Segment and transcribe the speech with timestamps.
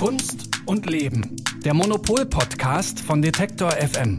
[0.00, 1.36] Kunst und Leben.
[1.62, 4.16] Der Monopol-Podcast von Detektor FM.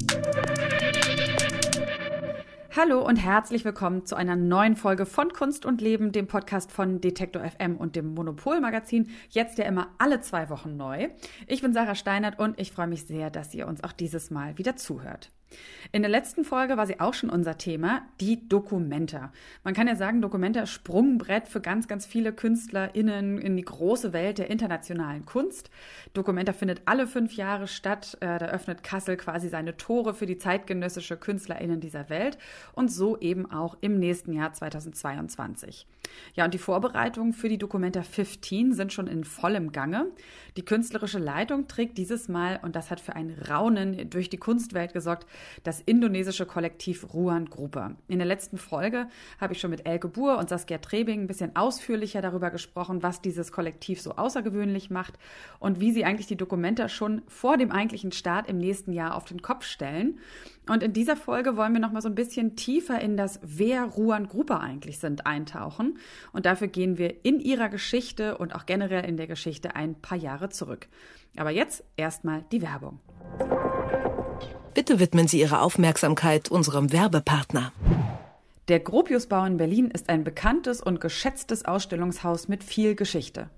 [2.76, 7.02] Hallo und herzlich willkommen zu einer neuen Folge von Kunst und Leben, dem Podcast von
[7.02, 9.10] Detektor FM und dem Monopol Magazin.
[9.32, 11.10] Jetzt ja immer alle zwei Wochen neu.
[11.48, 14.60] Ich bin Sarah Steinert und ich freue mich sehr, dass ihr uns auch dieses Mal
[14.60, 15.32] wieder zuhört.
[15.92, 19.34] In der letzten Folge war sie auch schon unser Thema, die Dokumenta.
[19.64, 24.38] Man kann ja sagen, Dokumenta Sprungbrett für ganz, ganz viele KünstlerInnen in die große Welt
[24.38, 25.70] der internationalen Kunst.
[26.14, 28.18] Dokumenta findet alle fünf Jahre statt.
[28.22, 32.38] Äh, da öffnet Kassel quasi seine Tore für die zeitgenössische KünstlerInnen dieser Welt
[32.74, 35.88] und so eben auch im nächsten Jahr 2022.
[36.36, 40.08] Ja, und die Vorbereitungen für die Dokumenta 15 sind schon in vollem Gange.
[40.58, 44.94] Die künstlerische Leitung trägt dieses Mal, und das hat für ein Raunen durch die Kunstwelt
[44.94, 45.26] gesorgt,
[45.64, 47.96] das indonesische Kollektiv Ruan Gruppe.
[48.08, 49.08] In der letzten Folge
[49.40, 53.22] habe ich schon mit Elke Buhr und Saskia Trebing ein bisschen ausführlicher darüber gesprochen, was
[53.22, 55.18] dieses Kollektiv so außergewöhnlich macht
[55.60, 59.26] und wie sie eigentlich die Dokumente schon vor dem eigentlichen Start im nächsten Jahr auf
[59.26, 60.20] den Kopf stellen.
[60.70, 63.84] Und in dieser Folge wollen wir noch mal so ein bisschen tiefer in das Wer
[63.86, 65.98] Ruan Gruppe eigentlich sind eintauchen.
[66.34, 70.18] Und dafür gehen wir in ihrer Geschichte und auch generell in der Geschichte ein paar
[70.18, 70.88] Jahre zurück.
[71.38, 73.00] Aber jetzt erstmal die Werbung.
[74.74, 77.74] Bitte widmen Sie Ihre Aufmerksamkeit unserem Werbepartner.
[78.70, 83.50] Der Gropiusbau in Berlin ist ein bekanntes und geschätztes Ausstellungshaus mit viel Geschichte.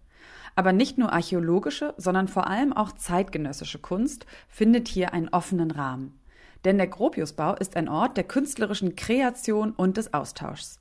[0.56, 6.18] Aber nicht nur archäologische, sondern vor allem auch zeitgenössische Kunst findet hier einen offenen Rahmen.
[6.66, 10.80] Denn der Gropiusbau ist ein Ort der künstlerischen Kreation und des Austauschs.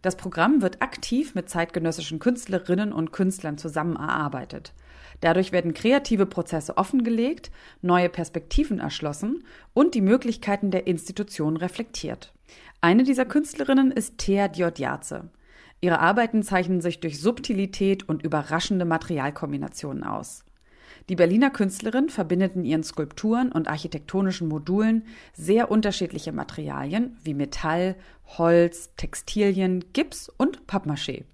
[0.00, 4.74] Das Programm wird aktiv mit zeitgenössischen Künstlerinnen und Künstlern zusammen erarbeitet.
[5.22, 12.34] Dadurch werden kreative Prozesse offengelegt, neue Perspektiven erschlossen und die Möglichkeiten der Institution reflektiert.
[12.80, 15.30] Eine dieser Künstlerinnen ist Thea Diodjaze.
[15.80, 20.44] Ihre Arbeiten zeichnen sich durch Subtilität und überraschende Materialkombinationen aus.
[21.08, 27.94] Die Berliner Künstlerin verbindet in ihren Skulpturen und architektonischen Modulen sehr unterschiedliche Materialien wie Metall,
[28.26, 31.24] Holz, Textilien, Gips und Pappmaché.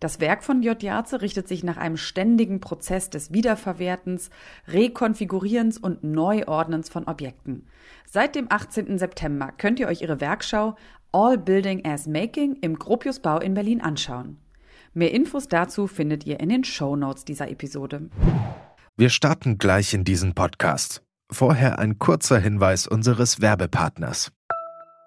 [0.00, 0.82] Das Werk von J.
[0.82, 4.30] Jarze richtet sich nach einem ständigen Prozess des Wiederverwertens,
[4.68, 7.66] Rekonfigurierens und Neuordnens von Objekten.
[8.04, 8.98] Seit dem 18.
[8.98, 10.76] September könnt ihr euch ihre Werkschau
[11.12, 14.36] All Building as Making im Gropiusbau in Berlin anschauen.
[14.92, 18.10] Mehr Infos dazu findet ihr in den Show Notes dieser Episode.
[18.96, 21.02] Wir starten gleich in diesen Podcast.
[21.30, 24.32] Vorher ein kurzer Hinweis unseres Werbepartners.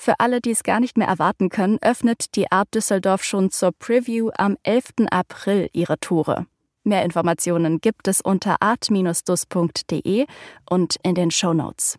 [0.00, 3.72] Für alle, die es gar nicht mehr erwarten können, öffnet die Art Düsseldorf schon zur
[3.72, 5.08] Preview am 11.
[5.10, 6.46] April ihre Tore.
[6.84, 10.26] Mehr Informationen gibt es unter art-dus.de
[10.70, 11.98] und in den Show Notes.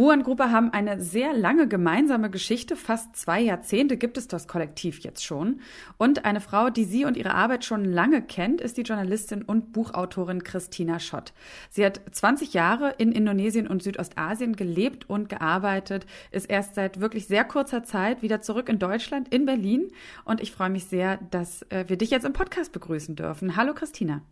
[0.00, 2.74] Ruan-Gruppe haben eine sehr lange gemeinsame Geschichte.
[2.74, 5.60] Fast zwei Jahrzehnte gibt es das Kollektiv jetzt schon.
[5.98, 9.74] Und eine Frau, die sie und ihre Arbeit schon lange kennt, ist die Journalistin und
[9.74, 11.34] Buchautorin Christina Schott.
[11.68, 17.26] Sie hat 20 Jahre in Indonesien und Südostasien gelebt und gearbeitet, ist erst seit wirklich
[17.26, 19.90] sehr kurzer Zeit wieder zurück in Deutschland, in Berlin.
[20.24, 23.54] Und ich freue mich sehr, dass äh, wir dich jetzt im Podcast begrüßen dürfen.
[23.54, 24.22] Hallo Christina.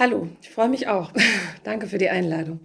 [0.00, 1.12] Hallo, ich freue mich auch.
[1.62, 2.58] Danke für die Einladung.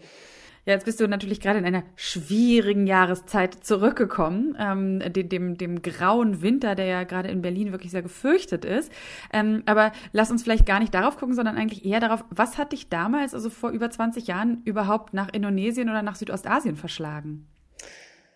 [0.66, 5.82] Ja, jetzt bist du natürlich gerade in einer schwierigen Jahreszeit zurückgekommen, ähm, dem, dem, dem
[5.82, 8.92] grauen Winter, der ja gerade in Berlin wirklich sehr gefürchtet ist.
[9.34, 12.74] Ähm, aber lass uns vielleicht gar nicht darauf gucken, sondern eigentlich eher darauf, was hat
[12.74, 17.48] dich damals, also vor über 20 Jahren, überhaupt nach Indonesien oder nach Südostasien verschlagen?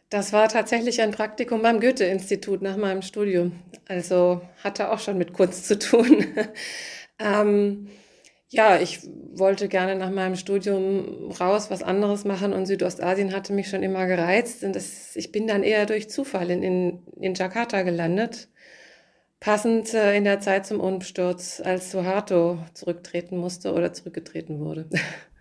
[0.09, 3.51] Das war tatsächlich ein Praktikum beim Goethe-Institut nach meinem Studium.
[3.87, 6.25] Also hatte auch schon mit Kunst zu tun.
[7.19, 7.87] ähm,
[8.55, 9.01] ja, ich
[9.33, 14.07] wollte gerne nach meinem Studium raus, was anderes machen und Südostasien hatte mich schon immer
[14.07, 14.63] gereizt.
[14.63, 18.47] Und das, ich bin dann eher durch Zufall in, in, in Jakarta gelandet.
[19.41, 24.89] Passend äh, in der Zeit zum Umsturz, als Suharto zurücktreten musste oder zurückgetreten wurde.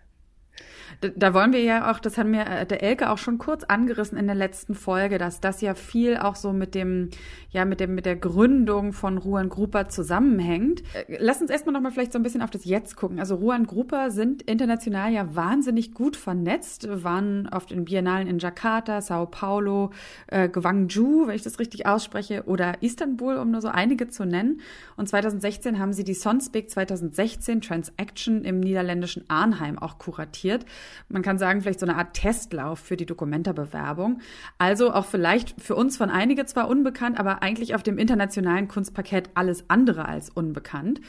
[1.01, 4.17] Da wollen wir ja auch, das haben wir äh, der Elke auch schon kurz angerissen
[4.17, 7.09] in der letzten Folge, dass das ja viel auch so mit dem,
[7.51, 10.83] ja, mit dem, mit der Gründung von Ruan Grupa zusammenhängt.
[10.93, 13.19] Äh, lass uns erstmal nochmal vielleicht so ein bisschen auf das Jetzt gucken.
[13.19, 19.01] Also Ruan Grupa sind international ja wahnsinnig gut vernetzt, waren oft in Biennalen in Jakarta,
[19.01, 19.91] Sao Paulo,
[20.27, 24.61] äh, Gwangju, wenn ich das richtig ausspreche, oder Istanbul, um nur so einige zu nennen.
[24.97, 30.65] Und 2016 haben sie die Sonspeak 2016 Transaction im niederländischen Arnheim auch kuratiert.
[31.09, 34.19] Man kann sagen, vielleicht so eine Art Testlauf für die Dokumenta-Bewerbung.
[34.57, 39.29] Also auch vielleicht für uns von einige zwar unbekannt, aber eigentlich auf dem internationalen Kunstparkett
[39.33, 41.01] alles andere als unbekannt.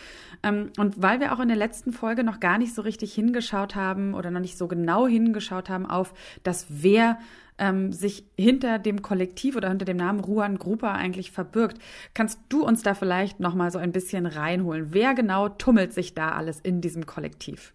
[0.42, 3.74] Ähm, und weil wir auch in der letzten Folge noch gar nicht so richtig hingeschaut
[3.74, 7.18] haben oder noch nicht so genau hingeschaut haben auf das Wer
[7.58, 11.78] ähm, sich hinter dem Kollektiv oder hinter dem Namen Ruan Grupa eigentlich verbirgt.
[12.14, 14.88] Kannst du uns da vielleicht noch mal so ein bisschen reinholen?
[14.90, 17.72] Wer genau tummelt sich da alles in diesem Kollektiv?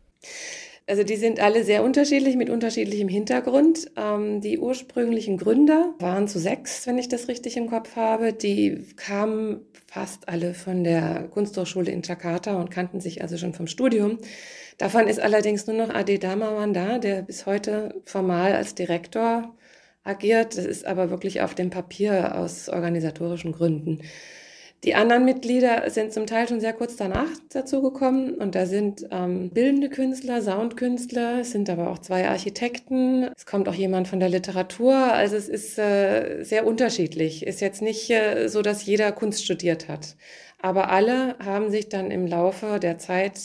[0.92, 3.90] Also die sind alle sehr unterschiedlich mit unterschiedlichem Hintergrund.
[3.96, 8.34] Ähm, die ursprünglichen Gründer waren zu sechs, wenn ich das richtig im Kopf habe.
[8.34, 13.68] Die kamen fast alle von der Kunsthochschule in Jakarta und kannten sich also schon vom
[13.68, 14.18] Studium.
[14.78, 19.56] Davon ist allerdings nur noch Ade Damawan da, der bis heute formal als Direktor
[20.04, 20.58] agiert.
[20.58, 24.02] Das ist aber wirklich auf dem Papier aus organisatorischen Gründen.
[24.84, 29.52] Die anderen Mitglieder sind zum Teil schon sehr kurz danach dazugekommen und da sind ähm,
[29.52, 34.30] bildende Künstler, Soundkünstler, es sind aber auch zwei Architekten, es kommt auch jemand von der
[34.30, 37.46] Literatur, also es ist äh, sehr unterschiedlich.
[37.46, 40.16] Ist jetzt nicht äh, so, dass jeder Kunst studiert hat,
[40.60, 43.40] aber alle haben sich dann im Laufe der Zeit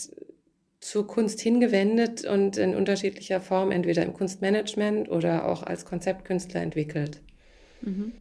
[0.80, 7.20] zur Kunst hingewendet und in unterschiedlicher Form entweder im Kunstmanagement oder auch als Konzeptkünstler entwickelt.
[7.82, 8.12] Mhm.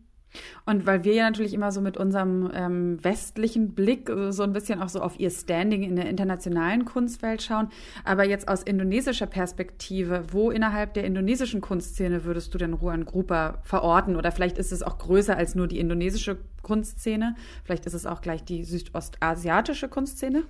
[0.66, 4.82] Und weil wir ja natürlich immer so mit unserem ähm, westlichen Blick so ein bisschen
[4.82, 7.70] auch so auf ihr Standing in der internationalen Kunstwelt schauen,
[8.04, 13.60] aber jetzt aus indonesischer Perspektive, wo innerhalb der indonesischen Kunstszene würdest du denn Ruan Grupa
[13.64, 14.16] verorten?
[14.16, 18.22] Oder vielleicht ist es auch größer als nur die indonesische Kunstszene, vielleicht ist es auch
[18.22, 20.44] gleich die südostasiatische Kunstszene?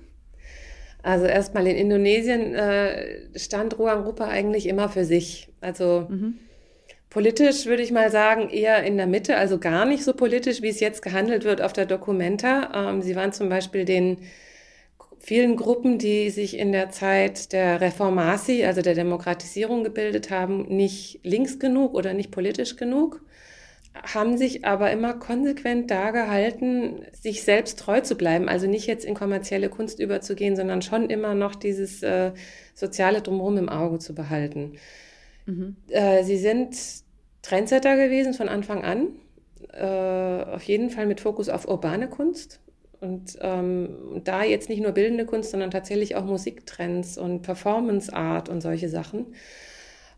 [1.03, 5.49] Also erstmal in Indonesien äh, stand Ruang Rupa eigentlich immer für sich.
[5.61, 6.35] Also mhm.
[7.15, 10.67] Politisch würde ich mal sagen, eher in der Mitte, also gar nicht so politisch, wie
[10.67, 12.89] es jetzt gehandelt wird auf der Documenta.
[12.89, 14.17] Ähm, sie waren zum Beispiel den
[15.19, 21.21] vielen Gruppen, die sich in der Zeit der Reformasi, also der Demokratisierung gebildet haben, nicht
[21.23, 23.21] links genug oder nicht politisch genug
[24.13, 28.49] haben sich aber immer konsequent da gehalten, sich selbst treu zu bleiben.
[28.49, 32.33] Also nicht jetzt in kommerzielle Kunst überzugehen, sondern schon immer noch dieses äh,
[32.73, 34.73] soziale Drumherum im Auge zu behalten.
[35.45, 35.77] Mhm.
[35.87, 36.75] Äh, sie sind
[37.45, 39.07] Trendsetter gewesen von Anfang an.
[39.71, 42.59] Äh, auf jeden Fall mit Fokus auf urbane Kunst.
[43.01, 48.49] Und ähm, da jetzt nicht nur bildende Kunst, sondern tatsächlich auch Musiktrends und Performance Art
[48.49, 49.35] und solche Sachen.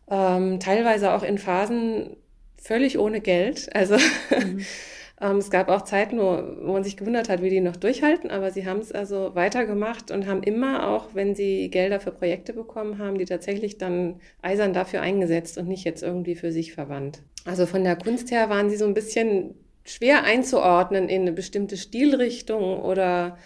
[0.09, 2.15] Ähm, teilweise auch in Phasen
[2.57, 3.75] völlig ohne Geld.
[3.75, 4.65] Also mhm.
[5.19, 8.29] ähm, es gab auch Zeiten, wo, wo man sich gewundert hat, wie die noch durchhalten,
[8.29, 12.53] aber sie haben es also weitergemacht und haben immer auch, wenn sie Gelder für Projekte
[12.53, 17.23] bekommen haben, die tatsächlich dann eisern dafür eingesetzt und nicht jetzt irgendwie für sich verwandt.
[17.45, 19.55] Also von der Kunst her waren sie so ein bisschen
[19.85, 23.37] schwer einzuordnen in eine bestimmte Stilrichtung oder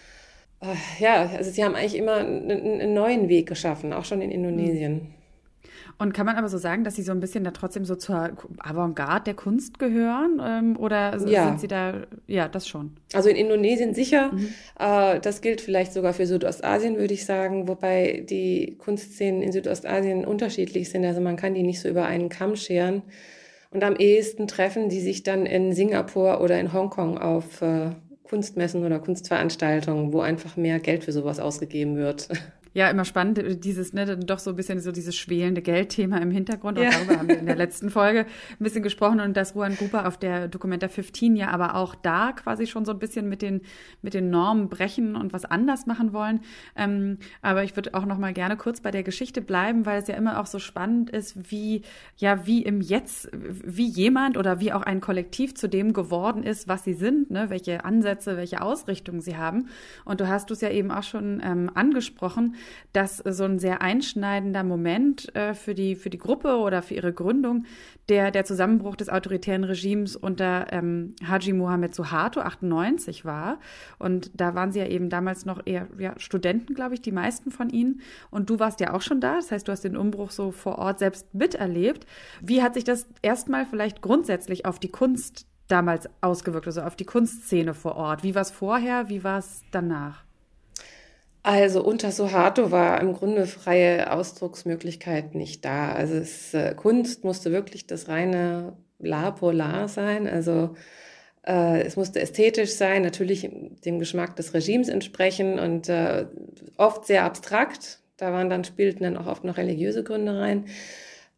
[0.60, 4.30] äh, ja, also sie haben eigentlich immer einen, einen, neuen Weg geschaffen, auch schon in
[4.30, 4.94] Indonesien.
[4.94, 5.21] Mhm.
[5.98, 8.30] Und kann man aber so sagen, dass sie so ein bisschen da trotzdem so zur
[8.58, 10.40] Avantgarde der Kunst gehören?
[10.44, 11.48] Ähm, oder ja.
[11.48, 12.92] sind sie da, ja, das schon?
[13.12, 14.32] Also in Indonesien sicher.
[14.32, 14.48] Mhm.
[14.78, 20.24] Äh, das gilt vielleicht sogar für Südostasien, würde ich sagen, wobei die Kunstszenen in Südostasien
[20.24, 21.04] unterschiedlich sind.
[21.04, 23.02] Also man kann die nicht so über einen Kamm scheren.
[23.70, 27.90] Und am ehesten treffen die sich dann in Singapur oder in Hongkong auf äh,
[28.22, 32.28] Kunstmessen oder Kunstveranstaltungen, wo einfach mehr Geld für sowas ausgegeben wird.
[32.74, 36.30] Ja, immer spannend, äh, dieses, ne, doch so ein bisschen so dieses schwelende Geldthema im
[36.30, 36.78] Hintergrund.
[36.78, 36.90] Und ja.
[36.90, 40.18] darüber haben wir in der letzten Folge ein bisschen gesprochen und dass Ruan Grupa auf
[40.18, 43.60] der Documenta 15 ja aber auch da quasi schon so ein bisschen mit den,
[44.00, 46.40] mit den Normen brechen und was anders machen wollen.
[46.76, 50.08] Ähm, aber ich würde auch noch mal gerne kurz bei der Geschichte bleiben, weil es
[50.08, 51.82] ja immer auch so spannend ist, wie,
[52.16, 56.68] ja, wie im Jetzt, wie jemand oder wie auch ein Kollektiv zu dem geworden ist,
[56.68, 59.68] was sie sind, ne, welche Ansätze, welche Ausrichtungen sie haben.
[60.04, 62.54] Und du hast es ja eben auch schon ähm, angesprochen,
[62.92, 67.12] dass so ein sehr einschneidender Moment äh, für, die, für die Gruppe oder für ihre
[67.12, 67.64] Gründung
[68.08, 73.58] der, der Zusammenbruch des autoritären Regimes unter ähm, Haji Mohammed Suharto 98 war.
[73.98, 77.50] Und da waren sie ja eben damals noch eher ja, Studenten, glaube ich, die meisten
[77.50, 78.00] von ihnen.
[78.30, 79.36] Und du warst ja auch schon da.
[79.36, 82.06] Das heißt, du hast den Umbruch so vor Ort selbst miterlebt.
[82.40, 87.06] Wie hat sich das erstmal vielleicht grundsätzlich auf die Kunst damals ausgewirkt, also auf die
[87.06, 88.22] Kunstszene vor Ort?
[88.22, 89.08] Wie war es vorher?
[89.08, 90.24] Wie war es danach?
[91.44, 95.92] Also unter Suharto war im Grunde freie Ausdrucksmöglichkeit nicht da.
[95.92, 100.28] Also es, äh, Kunst musste wirklich das reine La Polar sein.
[100.28, 100.76] Also
[101.46, 103.50] äh, es musste ästhetisch sein, natürlich
[103.84, 106.26] dem Geschmack des Regimes entsprechen und äh,
[106.76, 108.00] oft sehr abstrakt.
[108.16, 110.66] Da waren dann, spielten dann auch oft noch religiöse Gründe rein.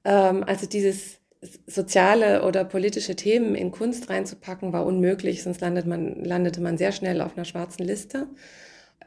[0.05, 1.21] Ähm, also dieses
[1.67, 6.93] soziale oder politische Themen in Kunst reinzupacken, war unmöglich, sonst landet man, landete man sehr
[6.93, 8.29] schnell auf einer schwarzen Liste.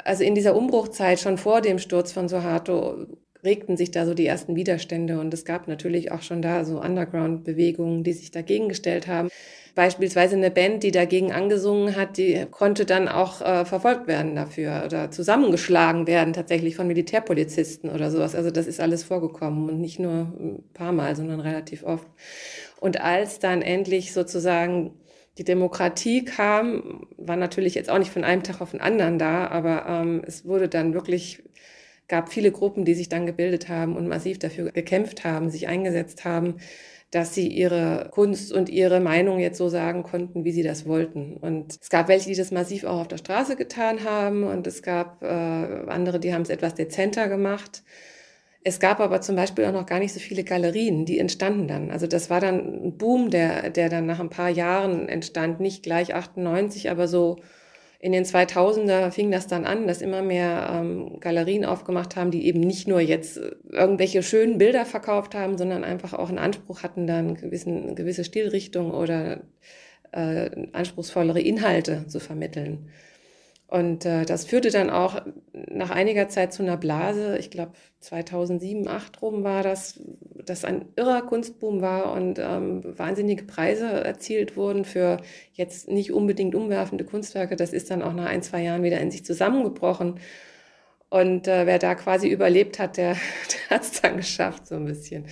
[0.04, 3.08] Also in dieser Umbruchzeit, schon vor dem Sturz von Suharto,
[3.44, 6.82] regten sich da so die ersten Widerstände und es gab natürlich auch schon da so
[6.82, 9.30] Underground-Bewegungen, die sich dagegen gestellt haben.
[9.76, 14.82] Beispielsweise eine Band, die dagegen angesungen hat, die konnte dann auch äh, verfolgt werden dafür
[14.86, 18.34] oder zusammengeschlagen werden tatsächlich von Militärpolizisten oder sowas.
[18.34, 22.08] Also das ist alles vorgekommen und nicht nur ein paar Mal, sondern relativ oft.
[22.80, 24.96] Und als dann endlich sozusagen
[25.38, 29.48] die Demokratie kam, war natürlich jetzt auch nicht von einem Tag auf den anderen da,
[29.48, 31.44] aber ähm, es wurde dann wirklich
[32.08, 36.26] gab viele Gruppen, die sich dann gebildet haben und massiv dafür gekämpft haben, sich eingesetzt
[36.26, 36.56] haben,
[37.12, 41.38] dass sie ihre Kunst und ihre Meinung jetzt so sagen konnten, wie sie das wollten.
[41.38, 44.82] Und es gab welche, die das massiv auch auf der Straße getan haben und es
[44.82, 47.84] gab äh, andere, die haben es etwas dezenter gemacht.
[48.64, 51.92] Es gab aber zum Beispiel auch noch gar nicht so viele Galerien, die entstanden dann.
[51.92, 55.84] Also das war dann ein Boom, der, der dann nach ein paar Jahren entstand, nicht
[55.84, 57.38] gleich 98, aber so
[58.00, 62.46] in den 2000er fing das dann an, dass immer mehr ähm, Galerien aufgemacht haben, die
[62.46, 66.84] eben nicht nur jetzt äh, irgendwelche schönen Bilder verkauft haben, sondern einfach auch einen Anspruch
[66.84, 69.42] hatten, dann gewissen, gewisse Stilrichtung oder
[70.12, 72.90] äh, anspruchsvollere Inhalte zu vermitteln.
[73.68, 75.22] Und äh, das führte dann auch
[75.52, 77.38] nach einiger Zeit zu einer Blase.
[77.38, 80.00] Ich glaube, 2007, 2008 rum war das,
[80.46, 85.18] dass ein irrer Kunstboom war und ähm, wahnsinnige Preise erzielt wurden für
[85.52, 87.58] jetzt nicht unbedingt umwerfende Kunstwerke.
[87.58, 90.22] Das ist dann auch nach ein, zwei Jahren wieder in sich zusammengebrochen.
[91.10, 93.14] Und äh, wer da quasi überlebt hat, der,
[93.70, 95.26] der hat es dann geschafft, so ein bisschen.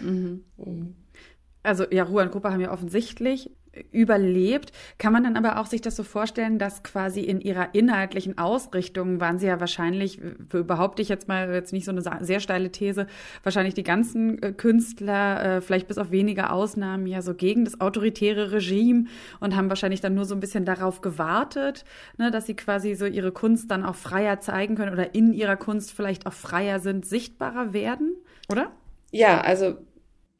[0.00, 0.44] Mhm.
[0.56, 0.96] Mhm.
[1.62, 3.52] Also ja, Ruhe Gruppe haben ja offensichtlich
[3.92, 4.72] überlebt.
[4.98, 9.20] Kann man dann aber auch sich das so vorstellen, dass quasi in ihrer inhaltlichen Ausrichtung
[9.20, 13.06] waren sie ja wahrscheinlich, behaupte ich jetzt mal, jetzt nicht so eine sehr steile These,
[13.42, 17.80] wahrscheinlich die ganzen äh, Künstler, äh, vielleicht bis auf wenige Ausnahmen, ja so gegen das
[17.80, 19.04] autoritäre Regime
[19.40, 21.84] und haben wahrscheinlich dann nur so ein bisschen darauf gewartet,
[22.16, 25.56] ne, dass sie quasi so ihre Kunst dann auch freier zeigen können oder in ihrer
[25.56, 28.16] Kunst vielleicht auch freier sind, sichtbarer werden,
[28.50, 28.72] oder?
[29.10, 29.78] Ja, also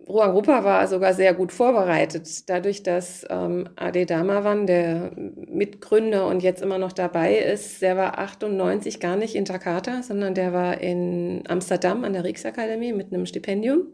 [0.06, 6.42] Ruang Rupa war sogar sehr gut vorbereitet, dadurch, dass ähm, Ade Damawan, der Mitgründer und
[6.42, 10.80] jetzt immer noch dabei ist, der war 98 gar nicht in Jakarta, sondern der war
[10.80, 13.88] in Amsterdam an der Rijksakademie mit einem Stipendium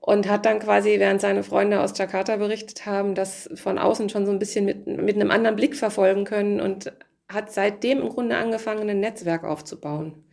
[0.00, 4.24] und hat dann quasi, während seine Freunde aus Jakarta berichtet haben, das von außen schon
[4.24, 6.92] so ein bisschen mit, mit einem anderen Blick verfolgen können und
[7.28, 10.24] hat seitdem im Grunde angefangen, ein Netzwerk aufzubauen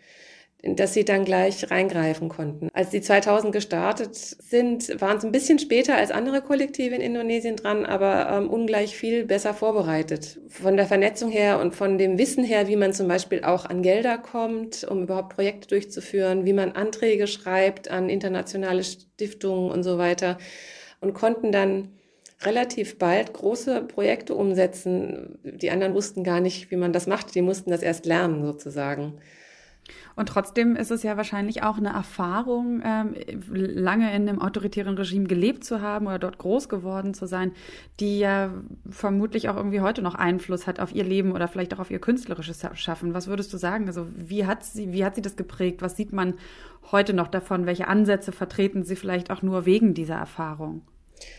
[0.61, 2.69] dass sie dann gleich reingreifen konnten.
[2.73, 7.55] Als die 2000 gestartet sind, waren es ein bisschen später als andere Kollektive in Indonesien
[7.55, 10.39] dran, aber ähm, ungleich viel besser vorbereitet.
[10.49, 13.81] Von der Vernetzung her und von dem Wissen her, wie man zum Beispiel auch an
[13.81, 19.97] Gelder kommt, um überhaupt Projekte durchzuführen, wie man Anträge schreibt an internationale Stiftungen und so
[19.97, 20.37] weiter
[20.99, 21.93] und konnten dann
[22.41, 25.39] relativ bald große Projekte umsetzen.
[25.43, 27.35] Die anderen wussten gar nicht, wie man das macht.
[27.35, 29.19] Die mussten das erst lernen sozusagen.
[30.19, 33.15] Und trotzdem ist es ja wahrscheinlich auch eine Erfahrung, ähm,
[33.53, 37.53] lange in einem autoritären Regime gelebt zu haben oder dort groß geworden zu sein,
[38.01, 38.51] die ja
[38.89, 41.99] vermutlich auch irgendwie heute noch Einfluss hat auf ihr Leben oder vielleicht auch auf ihr
[41.99, 43.13] künstlerisches Schaffen.
[43.13, 43.87] Was würdest du sagen?
[43.87, 45.81] Also wie hat sie, wie hat sie das geprägt?
[45.81, 46.33] Was sieht man
[46.91, 47.65] heute noch davon?
[47.65, 50.81] Welche Ansätze vertreten sie vielleicht auch nur wegen dieser Erfahrung?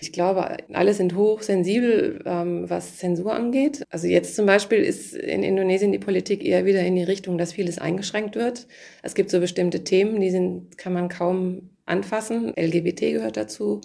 [0.01, 3.83] Ich glaube, alle sind hochsensibel, ähm, was Zensur angeht.
[3.91, 7.53] Also jetzt zum Beispiel ist in Indonesien die Politik eher wieder in die Richtung, dass
[7.53, 8.67] vieles eingeschränkt wird.
[9.03, 12.53] Es gibt so bestimmte Themen, die sind, kann man kaum anfassen.
[12.57, 13.81] LGBT gehört dazu.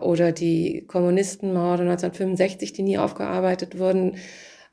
[0.00, 4.16] Oder die Kommunistenmorde 1965, die nie aufgearbeitet wurden.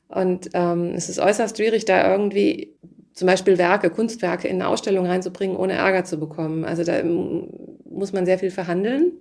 [0.08, 2.74] Und ähm, es ist äußerst schwierig, da irgendwie
[3.14, 6.64] zum Beispiel Werke, Kunstwerke in eine Ausstellung reinzubringen, ohne Ärger zu bekommen.
[6.64, 9.12] Also da muss man sehr viel verhandeln.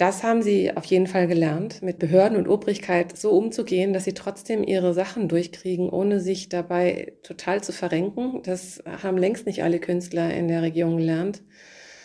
[0.00, 4.14] Das haben sie auf jeden Fall gelernt, mit Behörden und Obrigkeit so umzugehen, dass sie
[4.14, 8.40] trotzdem ihre Sachen durchkriegen, ohne sich dabei total zu verrenken.
[8.42, 11.42] Das haben längst nicht alle Künstler in der Region gelernt.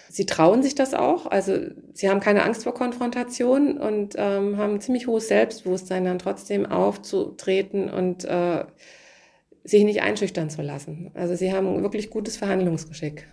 [0.09, 1.57] Sie trauen sich das auch, also
[1.93, 7.89] sie haben keine Angst vor Konfrontation und ähm, haben ziemlich hohes Selbstbewusstsein, dann trotzdem aufzutreten
[7.89, 8.65] und äh,
[9.63, 11.11] sich nicht einschüchtern zu lassen.
[11.13, 13.25] Also sie haben wirklich gutes Verhandlungsgeschick.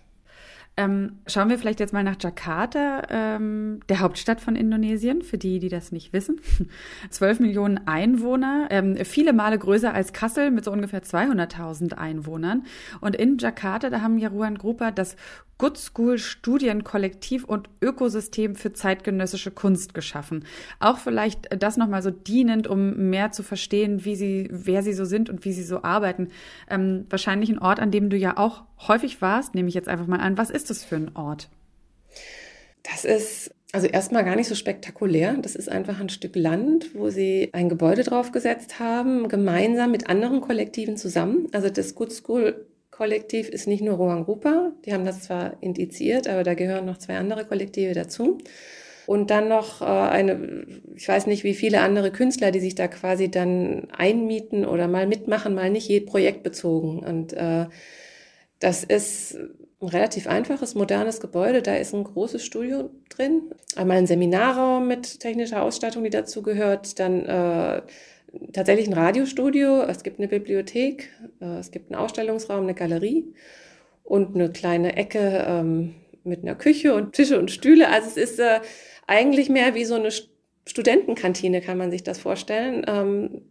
[0.75, 5.59] Ähm, schauen wir vielleicht jetzt mal nach Jakarta, ähm, der Hauptstadt von Indonesien, für die,
[5.59, 6.41] die das nicht wissen.
[7.11, 12.65] 12 Millionen Einwohner, ähm, viele Male größer als Kassel mit so ungefähr 200.000 Einwohnern.
[13.03, 15.17] Und in Jakarta, da haben Jaruan Grupa das
[15.59, 20.45] Good School Studienkollektiv und Ökosystem für zeitgenössische Kunst geschaffen.
[20.81, 25.05] Auch vielleicht das nochmal so dienend, um mehr zu verstehen, wie sie, wer sie so
[25.05, 26.29] sind und wie sie so arbeiten.
[26.69, 30.07] Ähm, wahrscheinlich ein Ort, an dem du ja auch häufig warst, nehme ich jetzt einfach
[30.07, 30.39] mal an.
[30.39, 31.49] Was ist das für ein Ort?
[32.83, 35.35] Das ist also erstmal gar nicht so spektakulär.
[35.41, 40.43] Das ist einfach ein Stück Land, wo sie ein Gebäude draufgesetzt haben, gemeinsam mit anderen
[40.43, 41.49] Kollektiven zusammen.
[41.53, 46.29] Also das Good School Kollektiv ist nicht nur Rohan Rupa, die haben das zwar indiziert,
[46.29, 48.37] aber da gehören noch zwei andere Kollektive dazu.
[49.07, 52.89] Und dann noch äh, eine, ich weiß nicht, wie viele andere Künstler, die sich da
[52.89, 56.99] quasi dann einmieten oder mal mitmachen, mal nicht, je projektbezogen.
[56.99, 57.67] Und äh,
[58.63, 59.37] das ist
[59.81, 61.63] ein relativ einfaches, modernes Gebäude.
[61.63, 66.99] Da ist ein großes Studio drin, einmal ein Seminarraum mit technischer Ausstattung, die dazu gehört,
[67.01, 67.83] dann äh,
[68.53, 73.35] tatsächlich ein Radiostudio, es gibt eine Bibliothek, äh, es gibt einen Ausstellungsraum, eine Galerie
[74.05, 77.89] und eine kleine Ecke ähm, mit einer Küche und Tische und Stühle.
[77.89, 78.61] Also es ist äh,
[79.09, 80.11] eigentlich mehr wie so eine
[80.67, 82.85] Studentenkantine, kann man sich das vorstellen.
[82.87, 83.43] Ähm,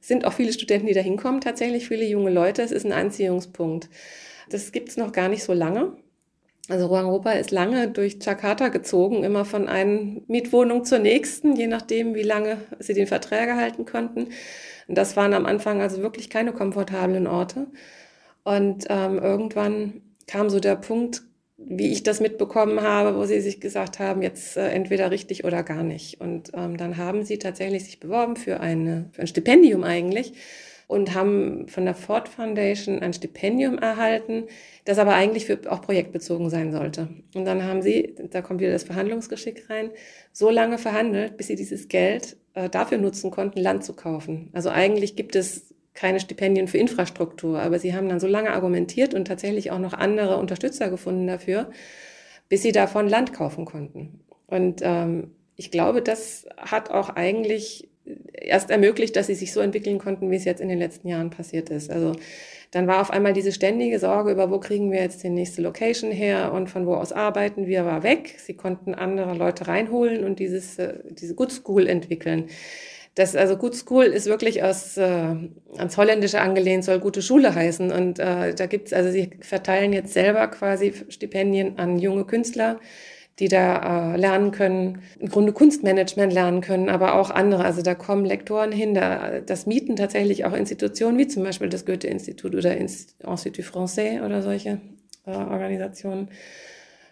[0.00, 2.60] es sind auch viele Studenten, die da hinkommen, tatsächlich viele junge Leute.
[2.60, 3.88] Es ist ein Anziehungspunkt.
[4.52, 5.96] Das gibt es noch gar nicht so lange.
[6.68, 12.14] Also Ruang ist lange durch Jakarta gezogen, immer von einer Mietwohnung zur nächsten, je nachdem,
[12.14, 14.28] wie lange sie den Verträge halten konnten.
[14.86, 17.66] Und das waren am Anfang also wirklich keine komfortablen Orte.
[18.44, 21.22] Und ähm, irgendwann kam so der Punkt,
[21.56, 25.62] wie ich das mitbekommen habe, wo sie sich gesagt haben, jetzt äh, entweder richtig oder
[25.62, 26.20] gar nicht.
[26.20, 30.34] Und ähm, dann haben sie tatsächlich sich beworben für, eine, für ein Stipendium eigentlich
[30.92, 34.44] und haben von der Ford Foundation ein Stipendium erhalten,
[34.84, 37.08] das aber eigentlich für auch projektbezogen sein sollte.
[37.34, 39.90] Und dann haben sie, da kommt wieder das Verhandlungsgeschick rein,
[40.32, 44.50] so lange verhandelt, bis sie dieses Geld äh, dafür nutzen konnten, Land zu kaufen.
[44.52, 49.14] Also eigentlich gibt es keine Stipendien für Infrastruktur, aber sie haben dann so lange argumentiert
[49.14, 51.70] und tatsächlich auch noch andere Unterstützer gefunden dafür,
[52.50, 54.20] bis sie davon Land kaufen konnten.
[54.46, 57.88] Und ähm, ich glaube, das hat auch eigentlich
[58.34, 61.30] erst ermöglicht, dass sie sich so entwickeln konnten, wie es jetzt in den letzten Jahren
[61.30, 61.90] passiert ist.
[61.90, 62.12] Also
[62.72, 66.10] dann war auf einmal diese ständige Sorge über, wo kriegen wir jetzt die nächste Location
[66.10, 68.36] her und von wo aus arbeiten wir, war weg.
[68.38, 72.48] Sie konnten andere Leute reinholen und dieses, äh, diese Good School entwickeln.
[73.14, 75.34] Das, also Good School ist wirklich aus, äh,
[75.76, 77.92] ans Holländische angelehnt, soll gute Schule heißen.
[77.92, 82.80] Und äh, da gibt's also sie verteilen jetzt selber quasi Stipendien an junge Künstler,
[83.38, 87.64] die da äh, lernen können, im Grunde Kunstmanagement lernen können, aber auch andere.
[87.64, 91.86] Also da kommen Lektoren hin, da, das mieten tatsächlich auch Institutionen wie zum Beispiel das
[91.86, 94.80] Goethe-Institut oder Institut Français oder solche
[95.26, 96.28] äh, Organisationen.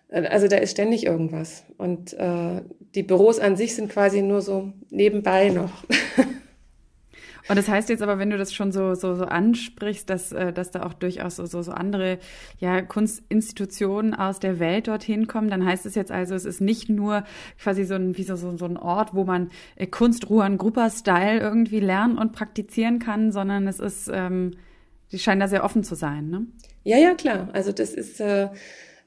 [0.09, 1.65] Äh, also da ist ständig irgendwas.
[1.79, 2.63] Und äh,
[2.95, 5.85] die Büros an sich sind quasi nur so nebenbei noch.
[7.51, 10.53] Und das heißt jetzt aber, wenn du das schon so, so, so ansprichst, dass, äh,
[10.53, 12.21] dass da auch durchaus so, so, so andere
[12.61, 16.89] ja, Kunstinstitutionen aus der Welt dorthin kommen, dann heißt es jetzt also, es ist nicht
[16.89, 17.25] nur
[17.61, 21.41] quasi so ein, wie so, so, so ein Ort, wo man äh, Kunst Ruan Grupper-Style
[21.41, 24.53] irgendwie lernen und praktizieren kann, sondern es ist, ähm,
[25.11, 26.47] die scheinen da sehr offen zu sein, ne?
[26.85, 27.49] Ja, ja, klar.
[27.53, 28.49] Also das ist äh,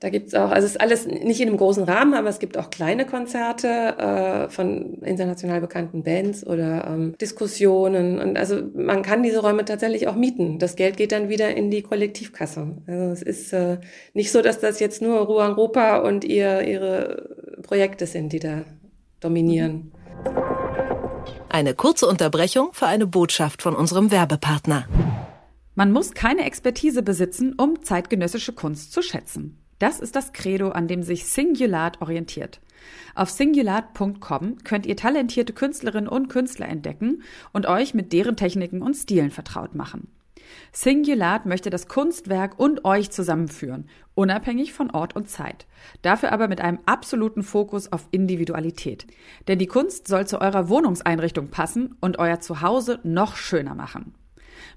[0.03, 2.57] da gibt's auch, also es ist alles nicht in einem großen Rahmen, aber es gibt
[2.57, 8.19] auch kleine Konzerte äh, von international bekannten Bands oder ähm, Diskussionen.
[8.19, 10.59] Und also man kann diese Räume tatsächlich auch mieten.
[10.59, 12.75] Das Geld geht dann wieder in die Kollektivkasse.
[12.85, 13.77] Also es ist äh,
[14.13, 17.29] nicht so, dass das jetzt nur Ruhe Europa und ihr, ihre
[17.61, 18.65] Projekte sind, die da
[19.21, 19.93] dominieren.
[21.47, 24.85] Eine kurze Unterbrechung für eine Botschaft von unserem Werbepartner.
[25.75, 29.62] Man muss keine Expertise besitzen, um zeitgenössische Kunst zu schätzen.
[29.79, 32.61] Das ist das Credo, an dem sich Singulat orientiert.
[33.15, 38.95] Auf singulat.com könnt ihr talentierte Künstlerinnen und Künstler entdecken und euch mit deren Techniken und
[38.95, 40.07] Stilen vertraut machen.
[40.71, 45.65] Singulat möchte das Kunstwerk und euch zusammenführen, unabhängig von Ort und Zeit.
[46.01, 49.07] Dafür aber mit einem absoluten Fokus auf Individualität.
[49.47, 54.13] Denn die Kunst soll zu eurer Wohnungseinrichtung passen und euer Zuhause noch schöner machen.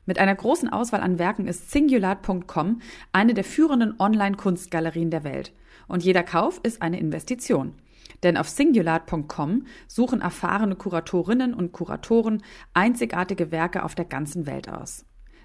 [0.05, 2.81] Mit einer großen Auswahl an Werken ist Singulat.com
[3.13, 5.53] eine der führenden Online-Kunstgalerien der Welt.
[5.89, 7.75] Und jeder Kauf ist eine Investition.
[8.23, 12.43] Denn auf Singulat.com suchen erfahrene Kuratorinnen und Kuratoren
[12.75, 15.05] einzigartige Werke auf der ganzen Welt aus.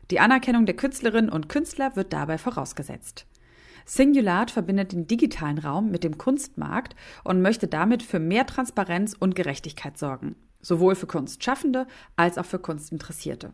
[0.10, 3.26] Die Anerkennung der Künstlerinnen und Künstler wird dabei vorausgesetzt.
[3.86, 9.36] Singulat verbindet den digitalen Raum mit dem Kunstmarkt und möchte damit für mehr Transparenz und
[9.36, 13.54] Gerechtigkeit sorgen, sowohl für Kunstschaffende als auch für Kunstinteressierte.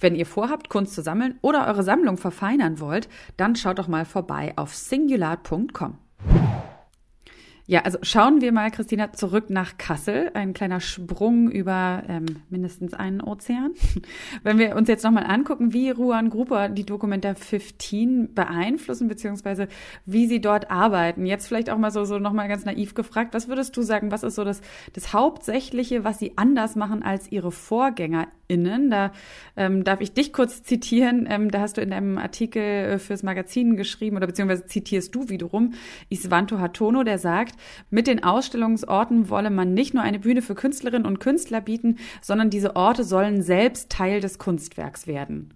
[0.00, 4.04] Wenn ihr vorhabt, Kunst zu sammeln oder eure Sammlung verfeinern wollt, dann schaut doch mal
[4.04, 5.98] vorbei auf singular.com.
[7.68, 10.30] Ja, also schauen wir mal, Christina, zurück nach Kassel.
[10.34, 13.72] Ein kleiner Sprung über ähm, mindestens einen Ozean.
[14.44, 19.66] Wenn wir uns jetzt nochmal angucken, wie Ruan Gruber die Dokumenta 15 beeinflussen, beziehungsweise
[20.04, 21.26] wie sie dort arbeiten.
[21.26, 24.22] Jetzt vielleicht auch mal so, so nochmal ganz naiv gefragt, was würdest du sagen, was
[24.22, 24.60] ist so das,
[24.92, 28.92] das Hauptsächliche, was sie anders machen als ihre VorgängerInnen?
[28.92, 29.10] Da
[29.56, 31.26] ähm, darf ich dich kurz zitieren.
[31.28, 35.28] Ähm, da hast du in deinem Artikel äh, fürs Magazin geschrieben, oder beziehungsweise zitierst du
[35.30, 35.74] wiederum
[36.10, 37.55] Isvanto Hatono, der sagt,
[37.90, 42.50] mit den Ausstellungsorten wolle man nicht nur eine Bühne für Künstlerinnen und Künstler bieten, sondern
[42.50, 45.54] diese Orte sollen selbst Teil des Kunstwerks werden.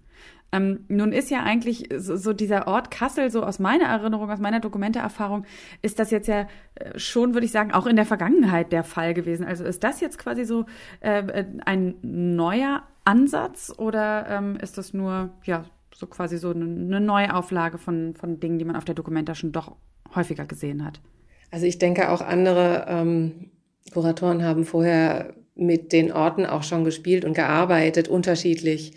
[0.53, 4.39] Ähm, nun ist ja eigentlich so, so, dieser Ort Kassel, so aus meiner Erinnerung, aus
[4.39, 5.45] meiner Dokumenteerfahrung,
[5.81, 9.13] ist das jetzt ja äh, schon, würde ich sagen, auch in der Vergangenheit der Fall
[9.13, 9.45] gewesen.
[9.45, 10.65] Also ist das jetzt quasi so
[10.99, 16.99] äh, ein neuer Ansatz oder ähm, ist das nur, ja, so quasi so eine, eine
[16.99, 19.75] Neuauflage von, von Dingen, die man auf der Dokumenta schon doch
[20.13, 20.99] häufiger gesehen hat?
[21.51, 23.51] Also ich denke, auch andere ähm,
[23.93, 28.93] Kuratoren haben vorher mit den Orten auch schon gespielt und gearbeitet, unterschiedlich.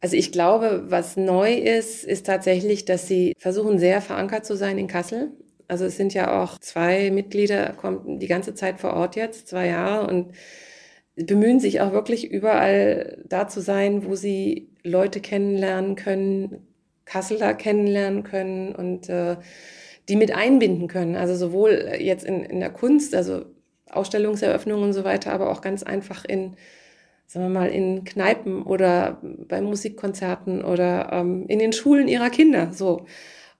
[0.00, 4.78] Also ich glaube, was neu ist, ist tatsächlich, dass sie versuchen, sehr verankert zu sein
[4.78, 5.32] in Kassel.
[5.68, 9.66] Also es sind ja auch zwei Mitglieder, kommen die ganze Zeit vor Ort jetzt, zwei
[9.66, 10.32] Jahre und
[11.16, 16.68] bemühen sich auch wirklich überall da zu sein, wo sie Leute kennenlernen können,
[17.04, 19.36] Kasseler kennenlernen können und äh,
[20.08, 21.16] die mit einbinden können.
[21.16, 23.44] Also sowohl jetzt in, in der Kunst, also
[23.90, 26.56] Ausstellungseröffnungen und so weiter, aber auch ganz einfach in,
[27.26, 32.72] sagen wir mal, in Kneipen oder bei Musikkonzerten oder ähm, in den Schulen ihrer Kinder.
[32.72, 33.06] So.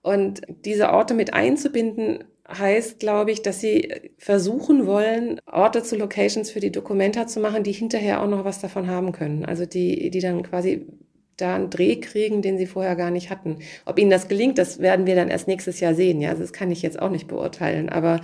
[0.01, 6.49] Und diese Orte mit einzubinden, heißt, glaube ich, dass sie versuchen wollen, Orte zu Locations
[6.49, 9.45] für die Dokumenta zu machen, die hinterher auch noch was davon haben können.
[9.45, 10.87] Also die, die dann quasi
[11.37, 13.59] da einen Dreh kriegen, den sie vorher gar nicht hatten.
[13.85, 16.19] Ob ihnen das gelingt, das werden wir dann erst nächstes Jahr sehen.
[16.19, 17.89] Ja, also das kann ich jetzt auch nicht beurteilen.
[17.89, 18.21] Aber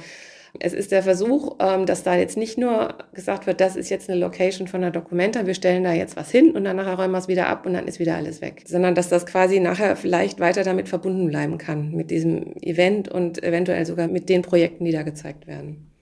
[0.59, 4.09] es ist der Versuch, ähm, dass da jetzt nicht nur gesagt wird, das ist jetzt
[4.09, 7.13] eine Location von einer Dokumenta, wir stellen da jetzt was hin und dann nachher räumen
[7.13, 8.63] wir es wieder ab und dann ist wieder alles weg.
[8.67, 13.41] Sondern dass das quasi nachher vielleicht weiter damit verbunden bleiben kann, mit diesem Event und
[13.43, 15.92] eventuell sogar mit den Projekten, die da gezeigt werden.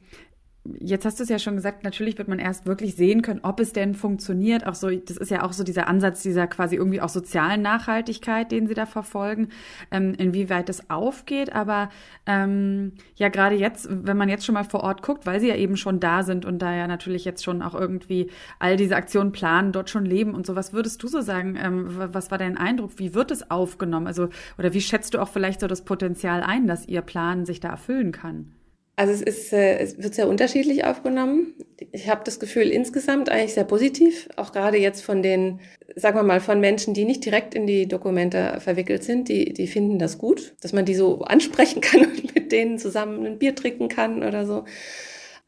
[0.79, 3.59] Jetzt hast du es ja schon gesagt, natürlich wird man erst wirklich sehen können, ob
[3.59, 4.67] es denn funktioniert.
[4.67, 8.51] Auch so, das ist ja auch so dieser Ansatz dieser quasi irgendwie auch sozialen Nachhaltigkeit,
[8.51, 9.49] den sie da verfolgen,
[9.89, 11.51] ähm, inwieweit das aufgeht.
[11.51, 11.89] Aber
[12.27, 15.55] ähm, ja, gerade jetzt, wenn man jetzt schon mal vor Ort guckt, weil sie ja
[15.55, 19.31] eben schon da sind und da ja natürlich jetzt schon auch irgendwie all diese Aktionen
[19.31, 21.57] planen, dort schon leben und so, was würdest du so sagen?
[21.59, 22.99] Ähm, was war dein Eindruck?
[22.99, 24.05] Wie wird es aufgenommen?
[24.05, 27.59] Also, oder wie schätzt du auch vielleicht so das Potenzial ein, dass ihr Plan sich
[27.61, 28.53] da erfüllen kann?
[29.01, 31.55] Also es, ist, äh, es wird sehr unterschiedlich aufgenommen.
[31.91, 35.59] Ich habe das Gefühl insgesamt eigentlich sehr positiv, auch gerade jetzt von den,
[35.95, 39.65] sagen wir mal, von Menschen, die nicht direkt in die Dokumente verwickelt sind, die, die
[39.65, 43.55] finden das gut, dass man die so ansprechen kann und mit denen zusammen ein Bier
[43.55, 44.65] trinken kann oder so.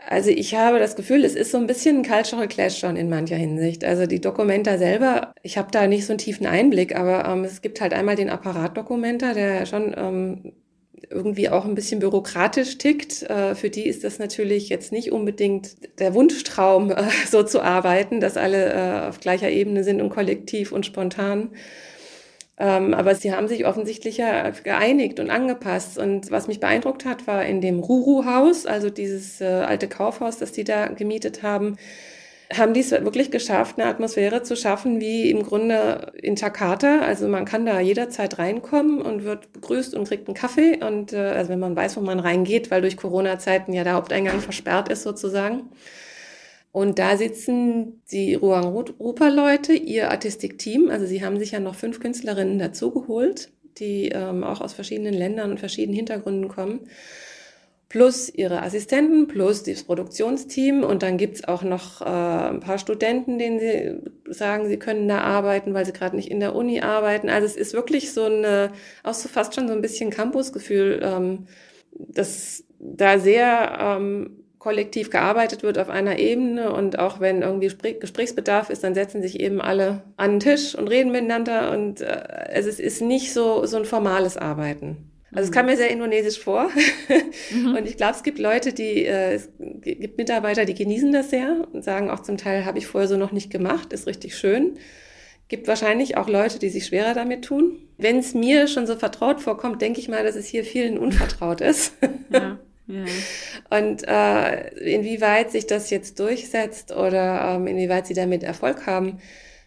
[0.10, 3.08] Also ich habe das Gefühl, es ist so ein bisschen ein Cultural Clash schon in
[3.08, 3.86] mancher Hinsicht.
[3.86, 7.62] Also die Dokumenta selber, ich habe da nicht so einen tiefen Einblick, aber ähm, es
[7.62, 10.54] gibt halt einmal den Apparat Dokumenta, der schon ähm,
[11.10, 13.24] irgendwie auch ein bisschen bürokratisch tickt.
[13.24, 18.20] Äh, für die ist das natürlich jetzt nicht unbedingt der Wunschtraum, äh, so zu arbeiten,
[18.20, 21.50] dass alle äh, auf gleicher Ebene sind und kollektiv und spontan.
[22.58, 25.98] Ähm, aber sie haben sich offensichtlich ja geeinigt und angepasst.
[25.98, 30.63] Und was mich beeindruckt hat, war in dem Ruru-Haus, also dieses alte Kaufhaus, das die
[30.63, 31.78] da gemietet haben,
[32.58, 37.02] haben die es wirklich geschafft, eine Atmosphäre zu schaffen wie im Grunde in Jakarta.
[37.02, 40.84] Also man kann da jederzeit reinkommen und wird begrüßt und kriegt einen Kaffee.
[40.84, 44.39] Und äh, also wenn man weiß, wo man reingeht, weil durch Corona-Zeiten ja der Haupteingang
[44.39, 45.70] versperrt ist sozusagen.
[46.72, 50.89] Und da sitzen die Ruang Rupa-Leute, ihr Artistikteam.
[50.89, 55.52] Also sie haben sich ja noch fünf Künstlerinnen dazugeholt, die ähm, auch aus verschiedenen Ländern
[55.52, 56.88] und verschiedenen Hintergründen kommen
[57.94, 63.38] plus ihre Assistenten, plus das Produktionsteam und dann gibt's auch noch äh, ein paar Studenten,
[63.38, 67.30] denen sie sagen, sie können da arbeiten, weil sie gerade nicht in der Uni arbeiten.
[67.30, 68.72] Also es ist wirklich so eine,
[69.04, 71.46] auch so fast schon so ein bisschen Campusgefühl, ähm,
[71.92, 78.72] dass da sehr ähm, kollektiv gearbeitet wird auf einer Ebene und auch wenn irgendwie Gesprächsbedarf
[78.72, 82.08] ist, dann setzen sich eben alle an den Tisch und reden miteinander und äh,
[82.56, 85.12] also es ist nicht so, so ein formales Arbeiten.
[85.34, 86.69] Also es kam mir sehr indonesisch vor.
[87.52, 87.76] Mhm.
[87.76, 89.50] Und ich glaube, es gibt Leute, die, äh, es
[89.82, 93.17] gibt Mitarbeiter, die genießen das sehr und sagen auch zum Teil, habe ich vorher so
[93.17, 94.78] noch nicht gemacht, ist richtig schön.
[95.48, 97.80] Gibt wahrscheinlich auch Leute, die sich schwerer damit tun.
[97.98, 101.62] Wenn es mir schon so vertraut vorkommt, denke ich mal, dass es hier vielen unvertraut
[101.62, 101.93] ist.
[102.32, 102.60] Ja.
[102.88, 103.06] Ja.
[103.69, 109.19] Und äh, inwieweit sich das jetzt durchsetzt oder ähm, inwieweit sie damit Erfolg haben,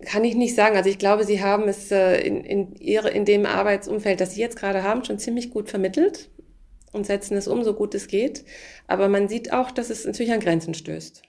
[0.04, 0.76] Kann ich nicht sagen.
[0.76, 4.40] Also ich glaube, Sie haben es äh, in, in, ihre, in dem Arbeitsumfeld, das Sie
[4.40, 6.28] jetzt gerade haben, schon ziemlich gut vermittelt
[6.92, 8.44] und setzen es um, so gut es geht.
[8.87, 11.22] Aber man sieht auch, dass es natürlich an Grenzen stößt.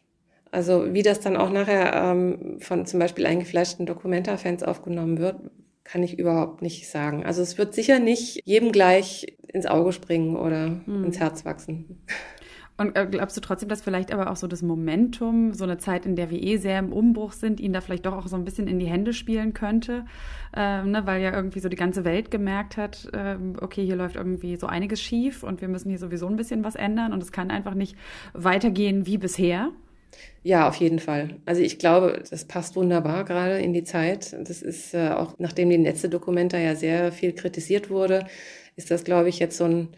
[0.51, 5.35] Also wie das dann auch nachher ähm, von zum Beispiel eingefleischten Dokumenta-Fans aufgenommen wird,
[5.83, 7.25] kann ich überhaupt nicht sagen.
[7.25, 11.05] Also es wird sicher nicht jedem gleich ins Auge springen oder hm.
[11.05, 12.03] ins Herz wachsen.
[12.77, 16.05] Und äh, glaubst du trotzdem, dass vielleicht aber auch so das Momentum, so eine Zeit,
[16.05, 18.45] in der wir eh sehr im Umbruch sind, ihn da vielleicht doch auch so ein
[18.45, 20.05] bisschen in die Hände spielen könnte?
[20.55, 24.15] Äh, ne, weil ja irgendwie so die ganze Welt gemerkt hat, äh, okay, hier läuft
[24.15, 27.31] irgendwie so einiges schief und wir müssen hier sowieso ein bisschen was ändern und es
[27.31, 27.95] kann einfach nicht
[28.33, 29.71] weitergehen wie bisher.
[30.43, 31.35] Ja, auf jeden Fall.
[31.45, 34.35] Also ich glaube, das passt wunderbar gerade in die Zeit.
[34.47, 38.25] Das ist äh, auch, nachdem die letzte Dokumenta ja sehr viel kritisiert wurde,
[38.75, 39.89] ist das, glaube ich, jetzt so ein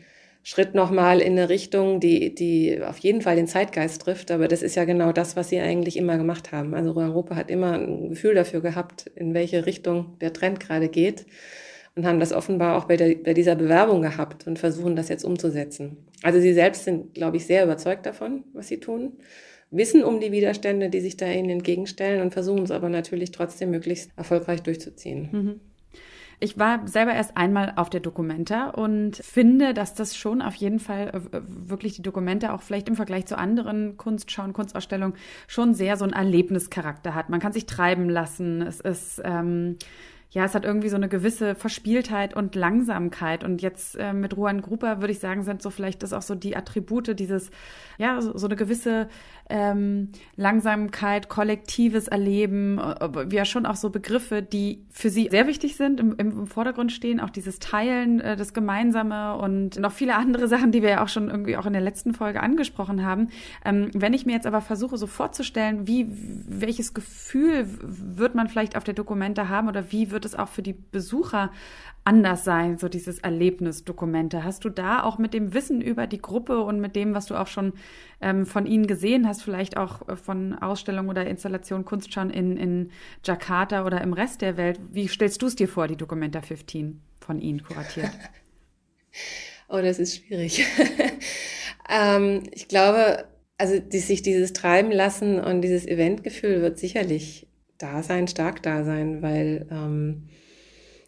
[0.50, 4.32] Schritt nochmal in eine Richtung, die, die auf jeden Fall den Zeitgeist trifft.
[4.32, 6.74] Aber das ist ja genau das, was sie eigentlich immer gemacht haben.
[6.74, 11.28] Also Europa hat immer ein Gefühl dafür gehabt, in welche Richtung der Trend gerade geht
[11.96, 15.24] und haben das offenbar auch bei, der, bei dieser Bewerbung gehabt und versuchen das jetzt
[15.24, 15.98] umzusetzen.
[16.24, 19.20] Also sie selbst sind, glaube ich, sehr überzeugt davon, was sie tun,
[19.70, 23.70] wissen um die Widerstände, die sich da ihnen entgegenstellen und versuchen es aber natürlich trotzdem
[23.70, 25.30] möglichst erfolgreich durchzuziehen.
[25.32, 25.60] Mhm.
[26.42, 30.80] Ich war selber erst einmal auf der Documenta und finde, dass das schon auf jeden
[30.80, 35.98] Fall äh, wirklich die Dokumente auch vielleicht im Vergleich zu anderen Kunstschauen, Kunstausstellungen schon sehr
[35.98, 37.30] so einen Erlebnischarakter hat.
[37.30, 38.62] Man kann sich treiben lassen.
[38.62, 39.78] Es ist ähm,
[40.32, 43.44] ja, es hat irgendwie so eine gewisse Verspieltheit und Langsamkeit.
[43.44, 46.36] Und jetzt äh, mit Ruan Gruber würde ich sagen, sind so vielleicht das auch so
[46.36, 47.50] die Attribute dieses,
[47.98, 49.10] ja, so, so eine gewisse
[49.50, 52.80] ähm, Langsamkeit, kollektives Erleben,
[53.32, 57.20] ja schon auch so Begriffe, die für sie sehr wichtig sind, im, im Vordergrund stehen,
[57.20, 61.10] auch dieses Teilen, äh, das Gemeinsame und noch viele andere Sachen, die wir ja auch
[61.10, 63.30] schon irgendwie auch in der letzten Folge angesprochen haben.
[63.66, 68.78] Ähm, wenn ich mir jetzt aber versuche, so vorzustellen, wie, welches Gefühl wird man vielleicht
[68.78, 71.52] auf der Dokumente haben oder wie wird es auch für die Besucher
[72.04, 74.44] anders sein, so dieses Erlebnisdokumente.
[74.44, 77.36] Hast du da auch mit dem Wissen über die Gruppe und mit dem, was du
[77.36, 77.74] auch schon
[78.22, 82.92] ähm, von ihnen gesehen hast, vielleicht auch äh, von Ausstellungen oder Installationen Kunstschauen in, in
[83.24, 87.02] Jakarta oder im Rest der Welt, wie stellst du es dir vor, die Documenta 15
[87.20, 88.10] von ihnen kuratiert?
[89.70, 90.66] oh, das ist schwierig.
[91.90, 93.26] ähm, ich glaube,
[93.58, 98.84] also die, sich dieses Treiben lassen und dieses Eventgefühl wird sicherlich da sein, stark da
[98.84, 100.28] sein, weil ähm,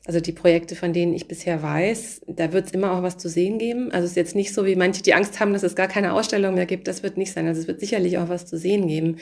[0.06, 3.30] also die Projekte, von denen ich bisher weiß, da wird es immer auch was zu
[3.30, 3.92] sehen geben.
[3.92, 6.14] Also es ist jetzt nicht so, wie manche, die Angst haben, dass es gar keine
[6.14, 6.88] Ausstellung mehr gibt.
[6.88, 7.48] Das wird nicht sein.
[7.48, 9.18] Also es wird sicherlich auch was zu sehen geben.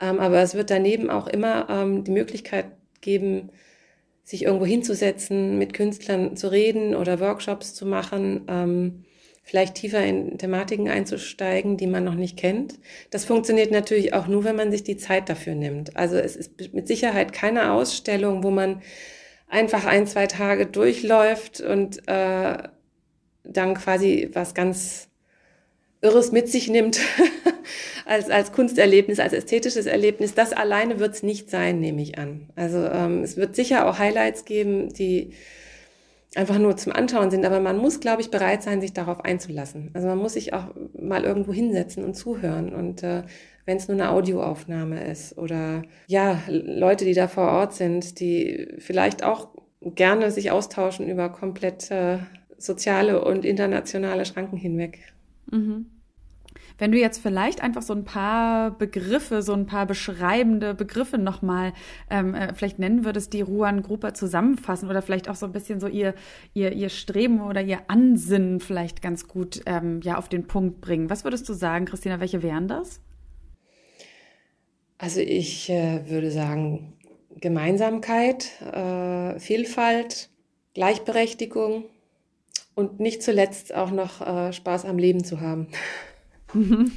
[0.00, 2.66] Ähm, aber es wird daneben auch immer ähm, die Möglichkeit
[3.02, 3.50] geben,
[4.24, 9.04] sich irgendwo hinzusetzen, mit Künstlern zu reden oder Workshops zu machen, ähm,
[9.44, 12.80] vielleicht tiefer in Thematiken einzusteigen, die man noch nicht kennt.
[13.10, 15.96] Das funktioniert natürlich auch nur, wenn man sich die Zeit dafür nimmt.
[15.96, 18.82] Also es ist mit Sicherheit keine Ausstellung, wo man
[19.48, 22.58] einfach ein, zwei Tage durchläuft und äh,
[23.44, 25.08] dann quasi was ganz
[26.02, 27.00] Irres mit sich nimmt
[28.06, 30.34] als, als Kunsterlebnis, als ästhetisches Erlebnis.
[30.34, 32.50] Das alleine wird es nicht sein, nehme ich an.
[32.54, 35.32] Also ähm, es wird sicher auch Highlights geben, die
[36.34, 39.90] einfach nur zum Anschauen sind, aber man muss, glaube ich, bereit sein, sich darauf einzulassen.
[39.94, 43.22] Also man muss sich auch mal irgendwo hinsetzen und zuhören und äh,
[43.66, 48.68] wenn es nur eine Audioaufnahme ist oder ja, Leute, die da vor Ort sind, die
[48.78, 49.48] vielleicht auch
[49.80, 52.18] gerne sich austauschen über komplett äh,
[52.56, 55.12] soziale und internationale Schranken hinweg.
[55.50, 55.86] Mhm.
[56.78, 61.72] Wenn du jetzt vielleicht einfach so ein paar Begriffe, so ein paar beschreibende Begriffe nochmal
[62.10, 65.80] ähm, äh, vielleicht nennen würdest, die Ruan Gruppe zusammenfassen oder vielleicht auch so ein bisschen
[65.80, 66.14] so ihr,
[66.52, 71.08] ihr, ihr Streben oder ihr Ansinnen vielleicht ganz gut ähm, ja, auf den Punkt bringen.
[71.08, 73.00] Was würdest du sagen, Christina, welche wären das?
[74.98, 76.94] Also ich äh, würde sagen
[77.40, 80.30] Gemeinsamkeit, äh, Vielfalt,
[80.74, 81.84] Gleichberechtigung
[82.74, 85.68] und nicht zuletzt auch noch äh, Spaß am Leben zu haben.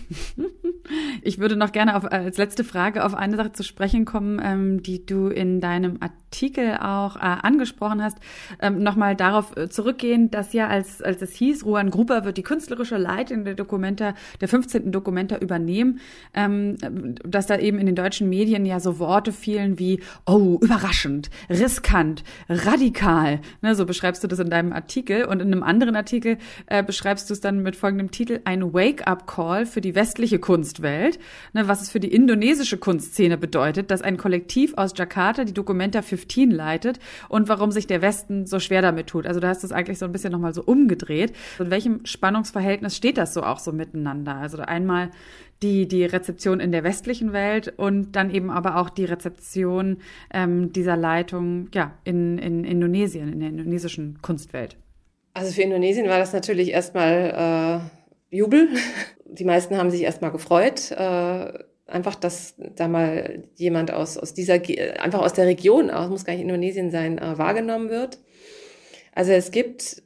[1.21, 4.81] Ich würde noch gerne auf, als letzte Frage auf eine Sache zu sprechen kommen, ähm,
[4.81, 6.28] die du in deinem Artikel
[6.79, 8.17] auch äh, angesprochen hast.
[8.61, 12.43] Ähm, Nochmal darauf äh, zurückgehen, dass ja, als, als es hieß, Ruan Gruber wird die
[12.43, 14.91] künstlerische Leitung der Dokumenta, der 15.
[14.91, 15.99] Dokumenta übernehmen,
[16.33, 16.77] ähm,
[17.23, 22.23] dass da eben in den deutschen Medien ja so Worte fielen wie, oh, überraschend, riskant,
[22.47, 23.41] radikal.
[23.61, 25.25] Ne, so beschreibst du das in deinem Artikel.
[25.25, 26.37] Und in einem anderen Artikel
[26.67, 31.19] äh, beschreibst du es dann mit folgendem Titel, ein Wake-up-Call für die westliche Kunstwelt,
[31.53, 36.01] ne, was es für die indonesische Kunstszene bedeutet, dass ein Kollektiv aus Jakarta die Documenta
[36.19, 39.25] 15 leitet und warum sich der Westen so schwer damit tut.
[39.25, 41.33] Also da hast du es eigentlich so ein bisschen nochmal so umgedreht.
[41.59, 44.35] In welchem Spannungsverhältnis steht das so auch so miteinander?
[44.35, 45.09] Also einmal
[45.61, 49.97] die, die Rezeption in der westlichen Welt und dann eben aber auch die Rezeption
[50.33, 54.77] ähm, dieser Leitung ja, in, in Indonesien, in der indonesischen Kunstwelt?
[55.33, 57.81] Also für Indonesien war das natürlich erstmal
[58.31, 58.69] äh, Jubel.
[59.25, 60.91] Die meisten haben sich erstmal gefreut.
[60.91, 64.55] Äh, einfach, dass da mal jemand aus, aus dieser,
[64.99, 68.19] einfach aus der Region, aus, muss gar nicht Indonesien sein, äh, wahrgenommen wird.
[69.13, 70.03] Also es gibt,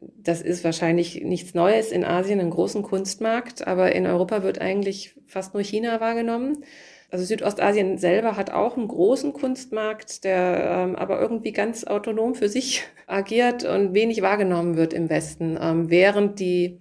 [0.00, 5.14] das ist wahrscheinlich nichts Neues in Asien, einen großen Kunstmarkt, aber in Europa wird eigentlich
[5.26, 6.64] fast nur China wahrgenommen.
[7.10, 12.48] Also Südostasien selber hat auch einen großen Kunstmarkt, der ähm, aber irgendwie ganz autonom für
[12.48, 16.80] sich agiert und wenig wahrgenommen wird im Westen, ähm, während die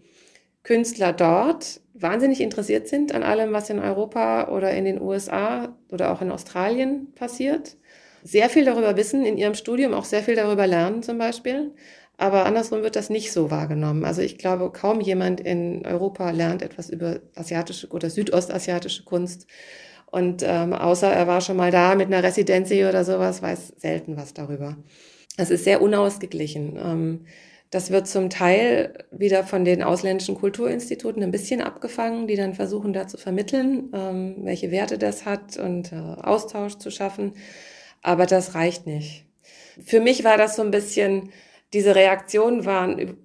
[0.63, 6.11] Künstler dort wahnsinnig interessiert sind an allem, was in Europa oder in den USA oder
[6.11, 7.77] auch in Australien passiert.
[8.23, 11.73] Sehr viel darüber wissen in ihrem Studium, auch sehr viel darüber lernen zum Beispiel.
[12.17, 14.05] Aber andersrum wird das nicht so wahrgenommen.
[14.05, 19.47] Also ich glaube, kaum jemand in Europa lernt etwas über asiatische oder südostasiatische Kunst.
[20.05, 24.17] Und ähm, außer er war schon mal da mit einer Residency oder sowas, weiß selten
[24.17, 24.77] was darüber.
[25.37, 26.77] Es ist sehr unausgeglichen.
[26.77, 27.25] Ähm,
[27.71, 32.91] das wird zum Teil wieder von den ausländischen Kulturinstituten ein bisschen abgefangen, die dann versuchen,
[32.91, 37.33] da zu vermitteln, ähm, welche Werte das hat und äh, Austausch zu schaffen.
[38.01, 39.25] Aber das reicht nicht.
[39.83, 41.29] Für mich war das so ein bisschen,
[41.71, 43.17] diese Reaktionen waren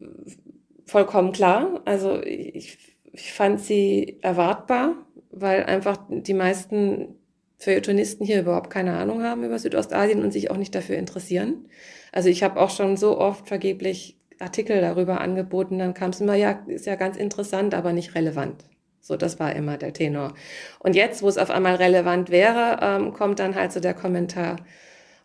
[0.86, 1.82] vollkommen klar.
[1.84, 2.78] Also ich,
[3.12, 4.94] ich fand sie erwartbar,
[5.32, 7.16] weil einfach die meisten
[7.58, 11.68] Feuilletonisten hier überhaupt keine Ahnung haben über Südostasien und sich auch nicht dafür interessieren.
[12.12, 16.34] Also ich habe auch schon so oft vergeblich Artikel darüber angeboten, dann kam es immer,
[16.34, 18.64] ja, ist ja ganz interessant, aber nicht relevant.
[19.00, 20.34] So, das war immer der Tenor.
[20.80, 24.56] Und jetzt, wo es auf einmal relevant wäre, ähm, kommt dann halt so der Kommentar,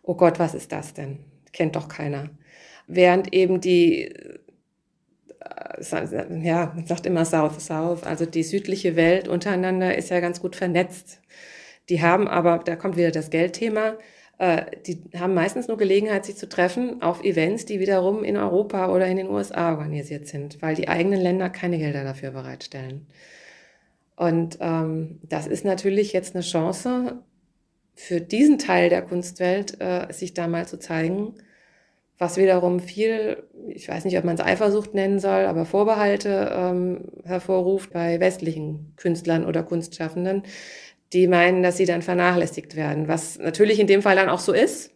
[0.02, 1.18] oh Gott, was ist das denn?
[1.52, 2.30] Kennt doch keiner.
[2.86, 4.38] Während eben die, äh,
[6.42, 10.54] ja, man sagt immer South, South, also die südliche Welt untereinander ist ja ganz gut
[10.56, 11.20] vernetzt.
[11.88, 13.94] Die haben aber, da kommt wieder das Geldthema,
[14.86, 19.06] die haben meistens nur Gelegenheit, sich zu treffen auf Events, die wiederum in Europa oder
[19.06, 23.06] in den USA organisiert sind, weil die eigenen Länder keine Gelder dafür bereitstellen.
[24.16, 27.22] Und ähm, das ist natürlich jetzt eine Chance
[27.94, 31.34] für diesen Teil der Kunstwelt, äh, sich da mal zu zeigen,
[32.18, 37.04] was wiederum viel, ich weiß nicht, ob man es Eifersucht nennen soll, aber Vorbehalte ähm,
[37.24, 40.42] hervorruft bei westlichen Künstlern oder Kunstschaffenden,
[41.12, 44.52] die meinen, dass sie dann vernachlässigt werden, was natürlich in dem Fall dann auch so
[44.52, 44.90] ist.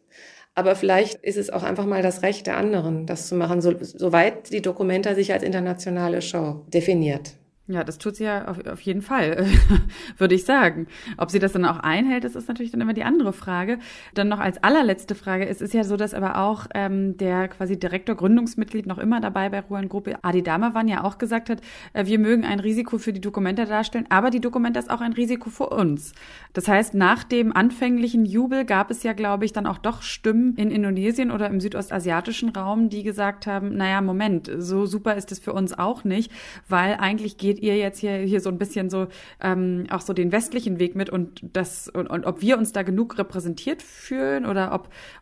[0.54, 3.74] Aber vielleicht ist es auch einfach mal das Recht der anderen, das zu machen, so,
[3.80, 7.34] soweit die Dokumenta sich als internationale Show definiert.
[7.68, 9.44] Ja, das tut sie ja auf, auf jeden Fall,
[10.18, 10.86] würde ich sagen.
[11.16, 13.80] Ob sie das dann auch einhält, das ist natürlich dann immer die andere Frage.
[14.14, 17.76] Dann noch als allerletzte Frage, es ist ja so, dass aber auch ähm, der quasi
[17.76, 21.60] Direktor, Gründungsmitglied noch immer dabei bei Ruan Gruppe, Adi Damawan ja auch gesagt hat,
[21.92, 25.12] äh, wir mögen ein Risiko für die Dokumente darstellen, aber die Dokumente ist auch ein
[25.12, 26.12] Risiko für uns.
[26.52, 30.54] Das heißt, nach dem anfänglichen Jubel gab es ja, glaube ich, dann auch doch Stimmen
[30.54, 35.40] in Indonesien oder im südostasiatischen Raum, die gesagt haben, naja, Moment, so super ist es
[35.40, 36.30] für uns auch nicht,
[36.68, 39.08] weil eigentlich geht geht ihr jetzt hier, hier so ein bisschen so
[39.42, 42.82] ähm, auch so den westlichen Weg mit und das und, und ob wir uns da
[42.82, 44.72] genug repräsentiert fühlen oder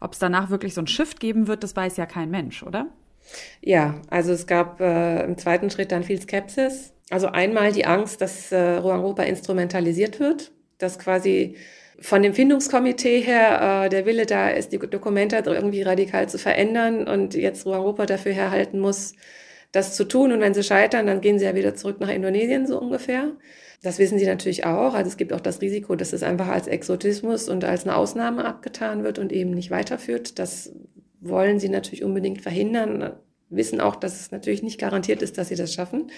[0.01, 2.88] ob es danach wirklich so ein Shift geben wird, das weiß ja kein Mensch, oder?
[3.62, 6.92] Ja, also es gab äh, im zweiten Schritt dann viel Skepsis.
[7.11, 11.57] Also einmal die Angst, dass äh, Europa instrumentalisiert wird, dass quasi
[12.01, 17.07] von dem Findungskomitee her äh, der Wille da ist, die Dokumente irgendwie radikal zu verändern
[17.07, 19.14] und jetzt Europa dafür herhalten muss,
[19.74, 20.32] das zu tun.
[20.32, 23.32] Und wenn sie scheitern, dann gehen sie ja wieder zurück nach Indonesien, so ungefähr.
[23.82, 24.94] Das wissen sie natürlich auch.
[24.94, 28.44] Also es gibt auch das Risiko, dass es einfach als Exotismus und als eine Ausnahme
[28.44, 30.38] abgetan wird und eben nicht weiterführt.
[30.38, 30.72] Das
[31.20, 33.14] wollen sie natürlich unbedingt verhindern,
[33.50, 36.10] wissen auch, dass es natürlich nicht garantiert ist, dass sie das schaffen.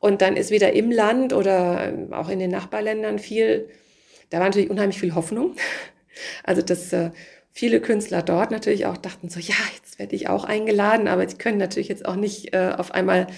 [0.00, 3.68] Und dann ist wieder im Land oder auch in den Nachbarländern viel,
[4.30, 5.54] da war natürlich unheimlich viel Hoffnung.
[6.44, 7.10] Also das äh,
[7.54, 11.36] viele Künstler dort natürlich auch dachten so, ja, jetzt werde ich auch eingeladen, aber sie
[11.36, 13.28] können natürlich jetzt auch nicht äh, auf einmal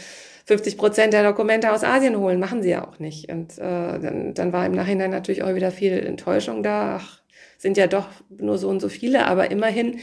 [0.46, 3.30] 50 Prozent der Dokumente aus Asien holen, machen sie ja auch nicht.
[3.30, 7.00] Und äh, dann, dann war im Nachhinein natürlich auch wieder viel Enttäuschung da.
[7.00, 7.20] Ach,
[7.58, 9.98] sind ja doch nur so und so viele, aber immerhin,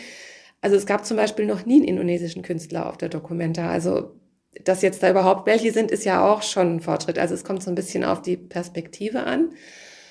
[0.62, 3.70] also es gab zum Beispiel noch nie einen indonesischen Künstler auf der Dokumenta.
[3.70, 4.16] Also
[4.64, 7.18] dass jetzt da überhaupt welche sind, ist ja auch schon ein Fortschritt.
[7.18, 9.54] Also es kommt so ein bisschen auf die Perspektive an.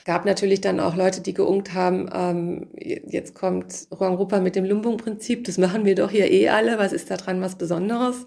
[0.05, 4.65] Gab natürlich dann auch Leute, die geungt haben, ähm, jetzt kommt Juan Rupa mit dem
[4.65, 8.27] Lumbung-Prinzip, das machen wir doch hier eh alle, was ist da dran was Besonderes?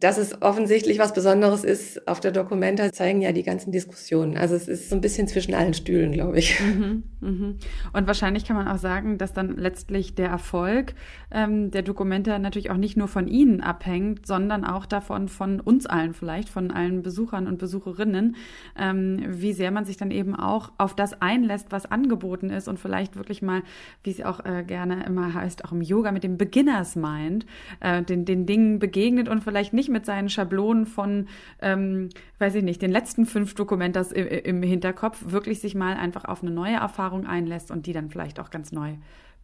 [0.00, 4.36] Dass es offensichtlich was Besonderes ist, auf der Dokumenta zeigen ja die ganzen Diskussionen.
[4.36, 6.58] Also es ist so ein bisschen zwischen allen Stühlen, glaube ich.
[6.60, 7.56] Mhm, Mhm.
[7.92, 10.94] Und wahrscheinlich kann man auch sagen, dass dann letztlich der Erfolg
[11.30, 15.86] ähm, der Dokumente natürlich auch nicht nur von Ihnen abhängt, sondern auch davon von uns
[15.86, 18.36] allen vielleicht, von allen Besuchern und Besucherinnen,
[18.78, 22.78] ähm, wie sehr man sich dann eben auch auf das einlässt, was angeboten ist und
[22.78, 23.62] vielleicht wirklich mal,
[24.02, 27.46] wie es auch äh, gerne immer heißt, auch im Yoga mit dem Beginners Mind,
[27.80, 31.28] äh, den, den Dingen begegnet und vielleicht nicht mit seinen Schablonen von,
[31.60, 32.08] ähm,
[32.38, 36.42] weiß ich nicht, den letzten fünf Dokumentas im, im Hinterkopf, wirklich sich mal einfach auf
[36.42, 38.94] eine neue Erfahrung einlässt und die dann vielleicht auch ganz neu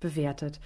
[0.01, 0.61] bewertet.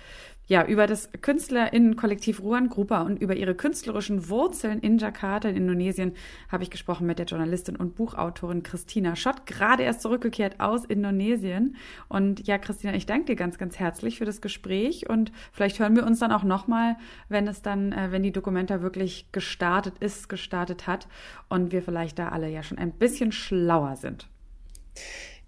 [0.46, 6.12] Ja, über das KünstlerInnen-Kollektiv Ruan Grupa und über ihre künstlerischen Wurzeln in Jakarta in Indonesien
[6.50, 11.76] habe ich gesprochen mit der Journalistin und Buchautorin Christina Schott, gerade erst zurückgekehrt aus Indonesien.
[12.08, 15.96] Und ja, Christina, ich danke dir ganz, ganz herzlich für das Gespräch und vielleicht hören
[15.96, 16.96] wir uns dann auch nochmal,
[17.30, 21.08] wenn es dann, äh, wenn die Dokumenta wirklich gestartet ist, gestartet hat
[21.48, 24.28] und wir vielleicht da alle ja schon ein bisschen schlauer sind.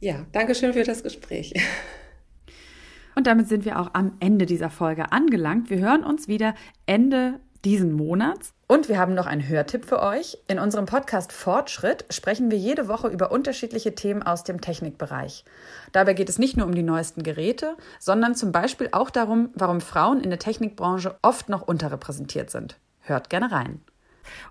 [0.01, 1.53] Ja, danke schön für das Gespräch.
[3.17, 5.71] Und damit sind wir auch am Ende dieser Folge angelangt.
[5.71, 6.55] Wir hören uns wieder
[6.85, 8.53] Ende diesen Monats.
[8.69, 10.39] Und wir haben noch einen Hörtipp für euch.
[10.49, 15.45] In unserem Podcast Fortschritt sprechen wir jede Woche über unterschiedliche Themen aus dem Technikbereich.
[15.93, 19.81] Dabei geht es nicht nur um die neuesten Geräte, sondern zum Beispiel auch darum, warum
[19.81, 22.77] Frauen in der Technikbranche oft noch unterrepräsentiert sind.
[23.01, 23.81] Hört gerne rein.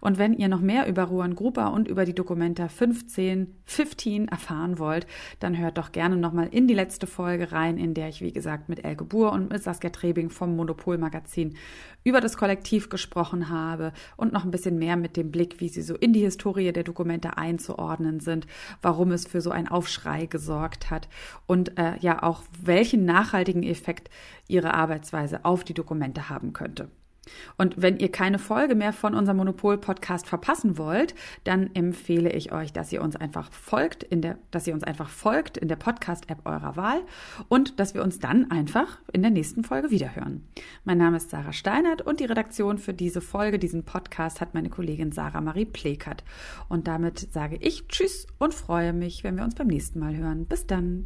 [0.01, 4.79] Und wenn ihr noch mehr über Ruan Gruber und über die Dokumenta 15, 15 erfahren
[4.79, 5.07] wollt,
[5.39, 8.69] dann hört doch gerne nochmal in die letzte Folge rein, in der ich, wie gesagt,
[8.69, 11.55] mit Elke Buhr und mit Saskia Trebing vom Monopol Magazin
[12.05, 15.81] über das Kollektiv gesprochen habe und noch ein bisschen mehr mit dem Blick, wie sie
[15.81, 18.45] so in die Historie der Dokumente einzuordnen sind,
[18.81, 21.09] warum es für so einen Aufschrei gesorgt hat
[21.47, 24.09] und äh, ja auch welchen nachhaltigen Effekt
[24.47, 26.89] ihre Arbeitsweise auf die Dokumente haben könnte.
[27.57, 32.73] Und wenn ihr keine Folge mehr von unserem Monopol-Podcast verpassen wollt, dann empfehle ich euch,
[32.73, 36.45] dass ihr uns einfach folgt in der, dass ihr uns einfach folgt in der Podcast-App
[36.45, 37.01] eurer Wahl
[37.47, 40.47] und dass wir uns dann einfach in der nächsten Folge wiederhören.
[40.83, 44.69] Mein Name ist Sarah Steinert und die Redaktion für diese Folge, diesen Podcast hat meine
[44.69, 46.23] Kollegin Sarah Marie Plekert.
[46.69, 50.45] Und damit sage ich Tschüss und freue mich, wenn wir uns beim nächsten Mal hören.
[50.45, 51.05] Bis dann.